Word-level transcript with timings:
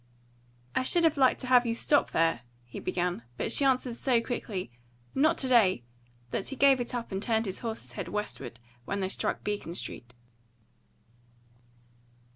"I 0.73 0.81
should 0.81 1.03
have 1.03 1.15
liked 1.15 1.41
to 1.41 1.45
have 1.47 1.63
you 1.63 1.75
stop 1.75 2.09
there," 2.09 2.41
he 2.65 2.79
began; 2.79 3.21
but 3.37 3.51
she 3.51 3.63
answered 3.63 3.95
so 3.95 4.19
quickly, 4.19 4.71
"Not 5.13 5.37
to 5.37 5.47
day," 5.47 5.83
that 6.31 6.47
he 6.47 6.55
gave 6.55 6.81
it 6.81 6.95
up 6.95 7.11
and 7.11 7.21
turned 7.21 7.45
his 7.45 7.59
horse's 7.59 7.93
head 7.93 8.07
westward 8.07 8.59
when 8.85 8.99
they 9.01 9.09
struck 9.09 9.43
Beacon 9.43 9.75
Street. 9.75 10.15